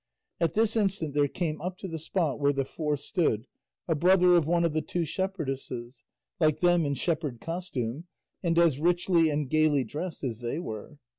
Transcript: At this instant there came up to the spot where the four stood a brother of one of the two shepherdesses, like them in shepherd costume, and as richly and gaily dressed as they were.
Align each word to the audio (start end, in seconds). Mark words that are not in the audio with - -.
At 0.39 0.55
this 0.55 0.75
instant 0.75 1.13
there 1.13 1.27
came 1.27 1.61
up 1.61 1.77
to 1.77 1.87
the 1.87 1.99
spot 1.99 2.39
where 2.39 2.51
the 2.51 2.65
four 2.65 2.97
stood 2.97 3.45
a 3.87 3.93
brother 3.93 4.35
of 4.35 4.47
one 4.47 4.65
of 4.65 4.73
the 4.73 4.81
two 4.81 5.05
shepherdesses, 5.05 6.01
like 6.39 6.59
them 6.59 6.87
in 6.87 6.95
shepherd 6.95 7.39
costume, 7.39 8.05
and 8.41 8.57
as 8.57 8.79
richly 8.79 9.29
and 9.29 9.47
gaily 9.47 9.83
dressed 9.83 10.23
as 10.23 10.39
they 10.39 10.57
were. 10.57 10.97